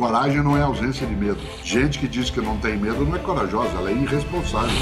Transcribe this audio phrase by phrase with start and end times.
[0.00, 1.38] Coragem não é ausência de medo.
[1.62, 4.74] Gente que diz que não tem medo não é corajosa, ela é irresponsável.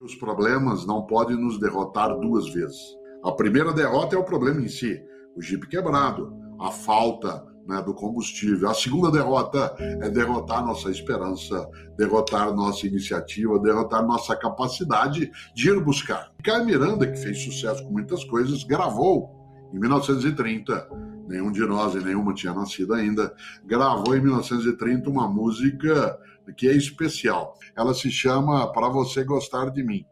[0.00, 2.80] Os problemas não podem nos derrotar duas vezes.
[3.22, 5.00] A primeira derrota é o problema em si,
[5.36, 8.68] o jipe quebrado, a falta né, do combustível.
[8.68, 11.64] A segunda derrota é derrotar nossa esperança,
[11.96, 16.32] derrotar nossa iniciativa, derrotar nossa capacidade de ir buscar.
[16.42, 19.39] Caio Miranda, que fez sucesso com muitas coisas, gravou
[19.72, 20.88] em 1930.
[21.28, 23.34] Nenhum de nós e nenhuma tinha nascido ainda.
[23.64, 26.18] Gravou em 1930 uma música
[26.56, 27.56] que é especial.
[27.76, 30.04] Ela se chama Para Você Gostar de Mim.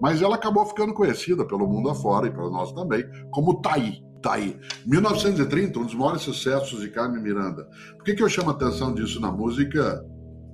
[0.00, 4.04] Mas ela acabou ficando conhecida pelo mundo afora e para nós também como Taí.
[4.22, 4.58] Tá aí.
[4.84, 7.68] 1930, um dos maiores sucessos de Carmen Miranda.
[7.96, 10.04] Por que, que eu chamo a atenção disso na música?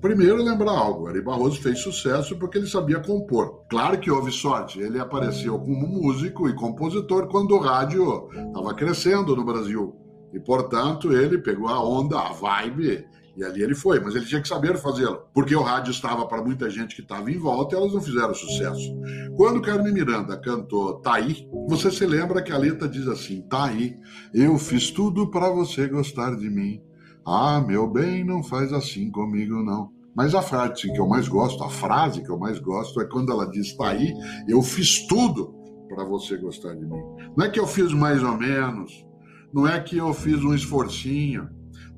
[0.02, 3.65] Primeiro, lembrar algo: Ari Barroso fez sucesso porque ele sabia compor.
[3.70, 9.37] Claro que houve sorte, ele apareceu como músico e compositor quando o rádio estava crescendo
[9.37, 9.97] no Brasil.
[10.34, 14.42] E, portanto, ele pegou a onda, a vibe e ali ele foi, mas ele tinha
[14.42, 17.78] que saber fazê-lo, porque o rádio estava para muita gente que estava em volta e
[17.78, 18.94] elas não fizeram sucesso.
[19.37, 23.66] Quando Carmen Miranda cantou Tá aí, você se lembra que a letra diz assim: Tá
[23.66, 23.97] aí,
[24.34, 26.83] eu fiz tudo para você gostar de mim.
[27.27, 29.91] Ah, meu bem, não faz assim comigo não.
[30.15, 33.33] Mas a frase que eu mais gosto, a frase que eu mais gosto é quando
[33.33, 34.12] ela diz: Tá aí,
[34.47, 35.55] eu fiz tudo
[35.89, 37.03] para você gostar de mim.
[37.37, 39.06] Não é que eu fiz mais ou menos,
[39.53, 41.48] não é que eu fiz um esforcinho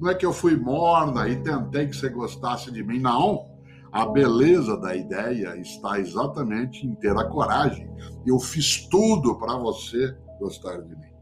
[0.00, 3.46] não é que eu fui morna e tentei que você gostasse de mim, não.
[3.92, 7.88] A beleza da ideia está exatamente em ter a coragem.
[8.26, 11.13] Eu fiz tudo para você gostar de mim.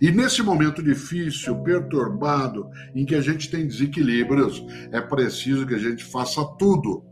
[0.00, 5.78] E nesse momento difícil, perturbado, em que a gente tem desequilíbrios, é preciso que a
[5.78, 7.04] gente faça tudo.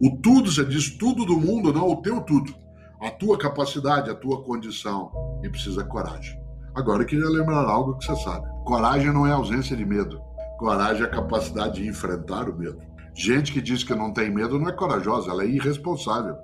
[0.00, 2.54] O tudo, você diz tudo do mundo, não o teu tudo.
[3.00, 5.10] A tua capacidade, a tua condição.
[5.42, 6.38] E precisa coragem.
[6.74, 8.46] Agora eu queria lembrar algo que você sabe.
[8.64, 10.20] Coragem não é ausência de medo.
[10.58, 12.80] Coragem é a capacidade de enfrentar o medo.
[13.14, 16.36] Gente que diz que não tem medo não é corajosa, ela é irresponsável.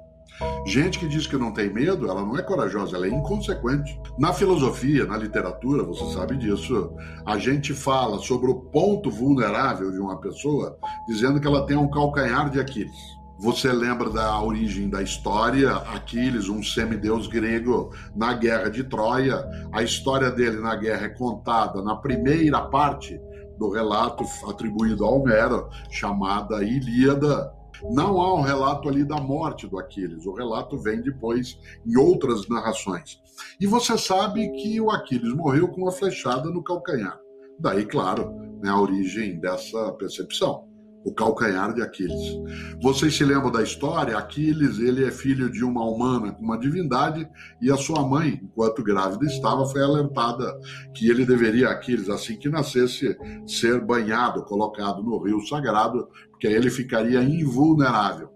[0.67, 4.01] Gente que diz que não tem medo, ela não é corajosa, ela é inconsequente.
[4.19, 6.93] Na filosofia, na literatura, você sabe disso,
[7.25, 10.77] a gente fala sobre o ponto vulnerável de uma pessoa,
[11.07, 13.25] dizendo que ela tem um calcanhar de Aquiles.
[13.39, 15.73] Você lembra da origem da história?
[15.77, 19.45] Aquiles, um semideus grego na guerra de Troia.
[19.73, 23.21] A história dele na guerra é contada na primeira parte
[23.59, 27.53] do relato atribuído a Homero, chamada Ilíada.
[27.91, 30.27] Não há um relato ali da morte do Aquiles.
[30.27, 33.21] O relato vem depois em outras narrações.
[33.61, 37.19] E você sabe que o Aquiles morreu com uma flechada no calcanhar.
[37.59, 40.74] Daí, claro, né, a origem dessa percepção
[41.05, 42.41] o calcanhar de Aquiles.
[42.81, 44.17] Vocês se lembram da história?
[44.17, 47.29] Aquiles, ele é filho de uma humana com uma divindade
[47.61, 50.59] e a sua mãe, enquanto grávida estava, foi alertada
[50.95, 53.17] que ele deveria, Aquiles, assim que nascesse,
[53.47, 58.31] ser banhado, colocado no rio sagrado, porque aí ele ficaria invulnerável.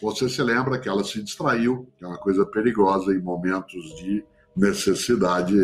[0.00, 4.24] Você se lembra que ela se distraiu, que é uma coisa perigosa em momentos de
[4.56, 5.54] necessidade.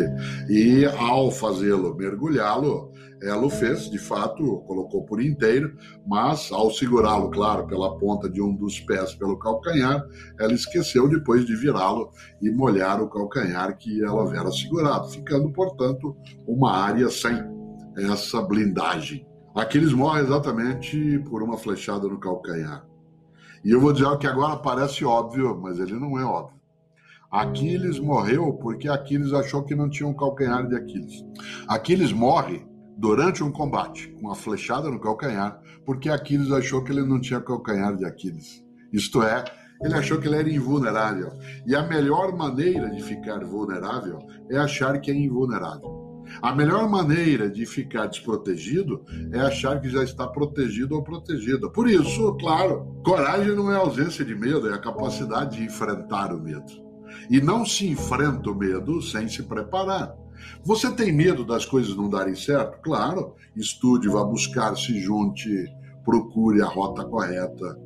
[0.49, 2.91] E ao fazê-lo mergulhá-lo,
[3.21, 5.75] ela o fez, de fato, colocou por inteiro,
[6.07, 10.05] mas ao segurá-lo, claro, pela ponta de um dos pés pelo calcanhar,
[10.39, 12.11] ela esqueceu depois de virá-lo
[12.41, 16.15] e molhar o calcanhar que ela havia segurado, ficando, portanto,
[16.47, 17.37] uma área sem
[17.97, 19.27] essa blindagem.
[19.53, 22.87] Aquiles morre exatamente por uma flechada no calcanhar.
[23.65, 26.58] E eu vou dizer que agora parece óbvio, mas ele não é óbvio.
[27.31, 31.23] Aquiles morreu porque Aquiles achou que não tinha um calcanhar de Aquiles.
[31.67, 32.65] Aquiles morre
[32.97, 37.39] durante um combate com uma flechada no calcanhar porque Aquiles achou que ele não tinha
[37.39, 38.63] calcanhar de Aquiles.
[38.91, 39.43] Isto é,
[39.81, 41.31] ele achou que ele era invulnerável.
[41.67, 44.19] E a melhor maneira de ficar vulnerável
[44.49, 45.99] é achar que é invulnerável.
[46.41, 51.69] A melhor maneira de ficar desprotegido é achar que já está protegido ou protegida.
[51.69, 56.41] Por isso, claro, coragem não é ausência de medo, é a capacidade de enfrentar o
[56.41, 56.88] medo.
[57.29, 60.15] E não se enfrenta o medo sem se preparar.
[60.63, 62.81] Você tem medo das coisas não darem certo?
[62.81, 65.67] Claro, estude, vá buscar, se junte,
[66.03, 67.79] procure a rota correta.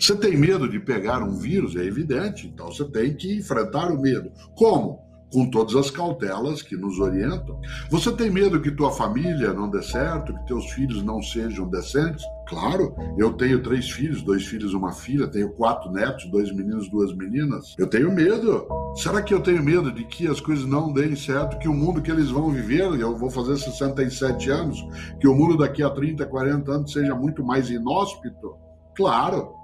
[0.00, 1.76] Você tem medo de pegar um vírus?
[1.76, 4.30] É evidente, então você tem que enfrentar o medo.
[4.56, 5.07] Como?
[5.32, 7.60] Com todas as cautelas que nos orientam.
[7.90, 12.24] Você tem medo que tua família não dê certo, que teus filhos não sejam decentes?
[12.46, 16.88] Claro, eu tenho três filhos, dois filhos e uma filha, tenho quatro netos, dois meninos,
[16.88, 17.74] duas meninas.
[17.78, 18.66] Eu tenho medo.
[18.94, 22.00] Será que eu tenho medo de que as coisas não deem certo, que o mundo
[22.00, 24.78] que eles vão viver, eu vou fazer 67 anos,
[25.20, 28.56] que o mundo daqui a 30, 40 anos seja muito mais inóspito?
[28.96, 29.57] Claro.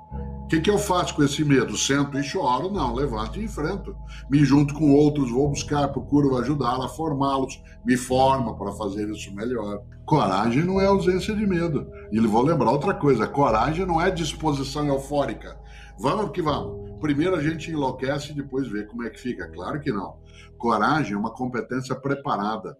[0.45, 1.75] O que, que eu faço com esse medo?
[1.75, 2.71] Sento e choro?
[2.71, 3.97] Não, levanto e enfrento.
[4.29, 9.35] Me junto com outros, vou buscar, procuro ajudar a formá-los, me forma para fazer isso
[9.35, 9.83] melhor.
[10.05, 11.91] Coragem não é ausência de medo.
[12.13, 15.59] E vou lembrar outra coisa: coragem não é disposição eufórica.
[15.99, 17.01] Vamos que vamos.
[17.01, 19.49] Primeiro a gente enlouquece e depois vê como é que fica.
[19.51, 20.19] Claro que não.
[20.59, 22.77] Coragem é uma competência preparada.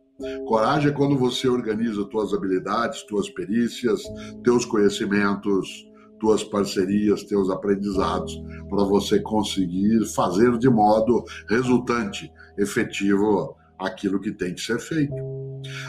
[0.47, 4.03] Coragem é quando você organiza tuas habilidades, tuas perícias,
[4.45, 5.87] teus conhecimentos,
[6.25, 14.55] tuas parcerias, teus aprendizados, para você conseguir fazer de modo resultante, efetivo, aquilo que tem
[14.55, 15.15] que ser feito.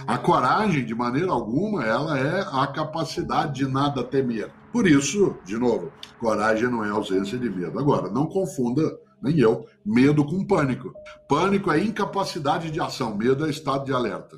[0.06, 4.52] A coragem, de maneira alguma, ela é a capacidade de nada temer.
[4.74, 5.90] Por isso, de novo,
[6.20, 7.80] coragem não é ausência de medo.
[7.80, 8.84] Agora, não confunda,
[9.24, 10.92] nem eu, medo com pânico.
[11.30, 14.38] Pânico é incapacidade de ação, medo é estado de alerta.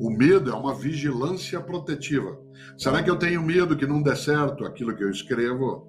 [0.00, 2.38] O medo é uma vigilância protetiva.
[2.76, 5.88] Será que eu tenho medo que não dê certo aquilo que eu escrevo?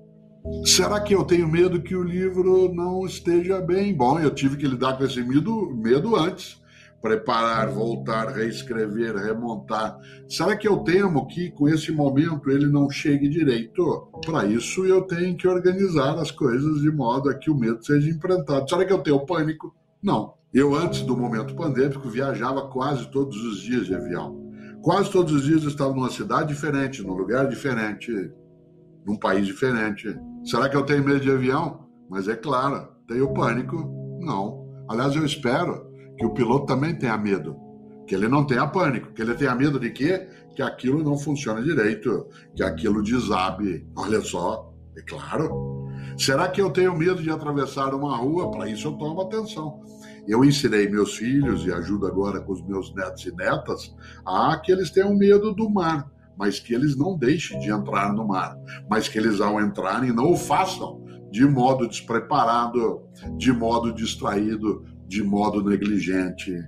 [0.65, 3.93] Será que eu tenho medo que o livro não esteja bem?
[3.93, 6.59] Bom, eu tive que lidar com esse medo, medo antes.
[6.99, 9.97] Preparar, voltar, reescrever, remontar.
[10.27, 14.09] Será que eu temo que com esse momento ele não chegue direito?
[14.25, 18.09] Para isso eu tenho que organizar as coisas de modo a que o medo seja
[18.09, 18.67] enfrentado.
[18.67, 19.73] Será que eu tenho pânico?
[20.01, 20.38] Não.
[20.51, 24.49] Eu, antes do momento pandêmico, viajava quase todos os dias de avião.
[24.81, 28.11] Quase todos os dias eu estava numa cidade diferente, num lugar diferente,
[29.05, 30.17] num país diferente.
[30.43, 31.87] Será que eu tenho medo de avião?
[32.09, 33.77] Mas é claro, tenho pânico?
[34.19, 34.67] Não.
[34.89, 35.87] Aliás, eu espero
[36.17, 37.55] que o piloto também tenha medo.
[38.07, 39.13] Que ele não tenha pânico.
[39.13, 40.27] Que ele tenha medo de quê?
[40.55, 42.25] Que aquilo não funcione direito.
[42.55, 43.87] Que aquilo desabe.
[43.95, 45.87] Olha só, é claro.
[46.17, 48.49] Será que eu tenho medo de atravessar uma rua?
[48.49, 49.81] Para isso eu tomo atenção.
[50.29, 54.71] Eu ensinei meus filhos e ajudo agora com os meus netos e netas a que
[54.71, 58.55] eles tenham medo do mar, mas que eles não deixem de entrar no mar,
[58.87, 63.01] mas que eles ao entrarem não o façam de modo despreparado,
[63.37, 66.63] de modo distraído, de modo negligente.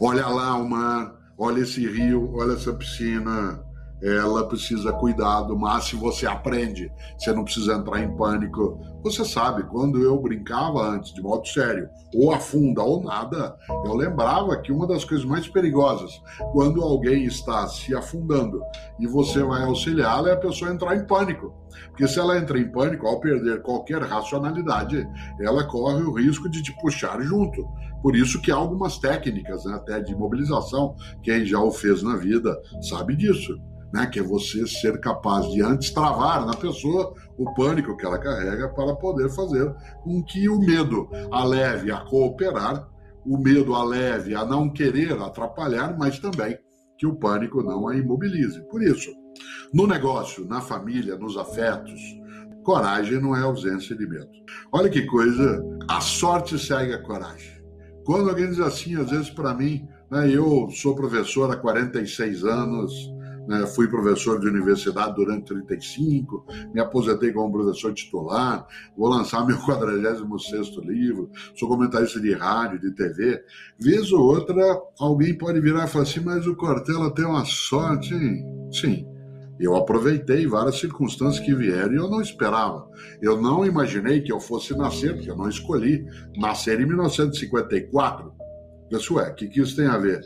[0.00, 3.62] Olha lá o mar, olha esse rio, olha essa piscina,
[4.02, 8.80] ela precisa cuidado, mas se você aprende, você não precisa entrar em pânico.
[9.02, 14.56] Você sabe, quando eu brincava antes, de modo sério, ou afunda ou nada, eu lembrava
[14.60, 16.20] que uma das coisas mais perigosas,
[16.52, 18.60] quando alguém está se afundando
[18.98, 21.54] e você vai auxiliá-la, é a pessoa entrar em pânico.
[21.88, 25.06] Porque se ela entra em pânico, ao perder qualquer racionalidade,
[25.40, 27.66] ela corre o risco de te puxar junto.
[28.02, 32.16] Por isso que há algumas técnicas, né, até de mobilização, quem já o fez na
[32.16, 33.54] vida sabe disso
[33.92, 38.18] né, que é você ser capaz de antes travar na pessoa o pânico que ela
[38.18, 42.88] carrega para poder fazer com que o medo a leve a cooperar,
[43.24, 46.58] o medo a leve a não querer atrapalhar, mas também
[46.98, 48.60] que o pânico não a imobilize.
[48.68, 49.10] Por isso,
[49.72, 52.00] no negócio, na família, nos afetos,
[52.62, 54.30] coragem não é ausência de medo.
[54.72, 57.62] Olha que coisa, a sorte segue a coragem.
[58.04, 62.92] Quando alguém diz assim, às vezes para mim, né, eu sou professor há 46 anos,
[63.46, 63.66] né?
[63.66, 68.66] fui professor de universidade durante 35, me aposentei como professor titular,
[68.96, 73.42] vou lançar meu 46 livro, sou comentarista de rádio, de TV.
[73.78, 78.14] Vez ou outra, alguém pode virar e falar assim, mas o Cortella tem uma sorte.
[78.72, 79.06] Sim,
[79.62, 82.88] eu aproveitei várias circunstâncias que vieram e eu não esperava.
[83.20, 86.04] Eu não imaginei que eu fosse nascer, porque eu não escolhi
[86.36, 88.32] nascer em 1954.
[88.90, 90.20] Pessoal, o que, que isso tem a ver?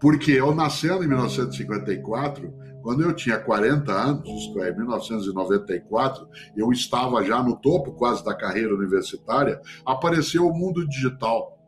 [0.00, 2.52] Porque eu nascendo em 1954,
[2.82, 8.34] quando eu tinha 40 anos, isto é, 1994, eu estava já no topo quase da
[8.34, 11.58] carreira universitária, apareceu o mundo digital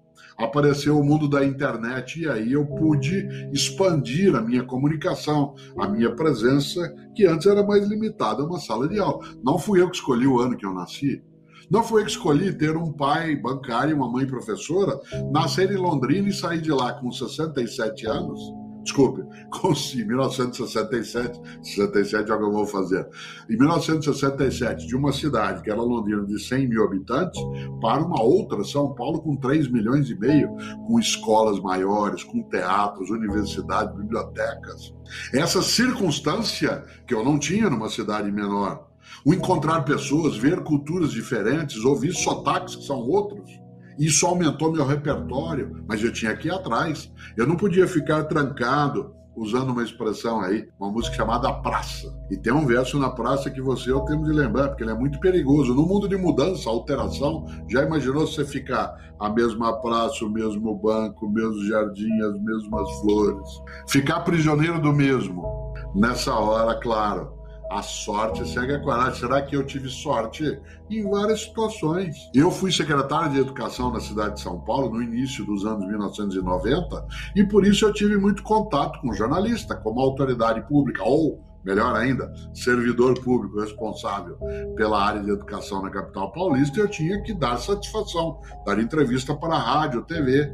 [0.44, 6.14] apareceu o mundo da internet e aí eu pude expandir a minha comunicação, a minha
[6.14, 9.18] presença, que antes era mais limitada a uma sala de aula.
[9.44, 11.22] Não fui eu que escolhi o ano que eu nasci,
[11.70, 15.00] não foi eu que escolhi ter um pai bancário e uma mãe professora,
[15.30, 18.40] nascer em Londrina e sair de lá com 67 anos.
[18.82, 19.22] Desculpe,
[19.52, 23.06] com sim, 1967, 67 é o que eu vou fazer.
[23.48, 27.40] Em 1967, de uma cidade que era Londrina de 100 mil habitantes,
[27.80, 30.48] para uma outra, São Paulo, com 3 milhões e meio,
[30.86, 34.92] com escolas maiores, com teatros, universidades, bibliotecas.
[35.32, 38.89] Essa circunstância que eu não tinha numa cidade menor,
[39.24, 43.50] o encontrar pessoas, ver culturas diferentes, ouvir sotaques que são outros.
[43.98, 47.12] Isso aumentou meu repertório, mas eu tinha que ir atrás.
[47.36, 52.14] Eu não podia ficar trancado, usando uma expressão aí, uma música chamada Praça.
[52.30, 54.94] E tem um verso na praça que você eu tenho de lembrar, porque ele é
[54.94, 55.74] muito perigoso.
[55.74, 61.26] No mundo de mudança, alteração, já imaginou você ficar a mesma praça, o mesmo banco,
[61.26, 63.48] o mesmo jardim, as mesmas flores?
[63.88, 65.74] Ficar prisioneiro do mesmo.
[65.94, 67.39] Nessa hora, claro,
[67.70, 69.20] A sorte segue a coragem.
[69.20, 70.60] Será que eu tive sorte
[70.90, 72.16] em várias situações?
[72.34, 77.06] Eu fui secretário de Educação na cidade de São Paulo no início dos anos 1990
[77.36, 82.32] e por isso eu tive muito contato com jornalista, como autoridade pública ou melhor ainda,
[82.52, 84.36] servidor público responsável
[84.74, 89.56] pela área de educação na capital paulista, eu tinha que dar satisfação, dar entrevista para
[89.56, 90.52] rádio, TV.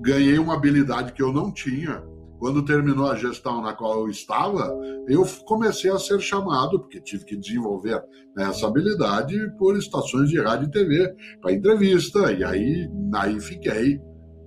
[0.00, 2.02] Ganhei uma habilidade que eu não tinha,
[2.40, 4.74] quando terminou a gestão na qual eu estava,
[5.06, 8.02] eu comecei a ser chamado, porque tive que desenvolver
[8.38, 14.00] essa habilidade, por estações de rádio e TV, para entrevista, e aí, aí fiquei.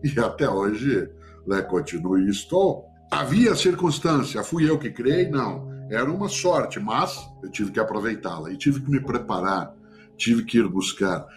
[0.04, 1.08] E até hoje
[1.46, 2.84] né, continuo e estou.
[3.12, 5.30] Havia circunstância, fui eu que criei?
[5.30, 5.72] Não.
[5.92, 9.72] Era uma sorte, mas eu tive que aproveitá-la e tive que me preparar,
[10.18, 11.28] tive que ir buscar.